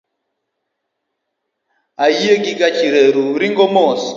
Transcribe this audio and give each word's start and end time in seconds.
Ayie 2.05 2.33
ni 2.41 2.51
gach 2.59 2.79
reru 2.93 3.25
ringo 3.41 3.65
mos 3.75 4.01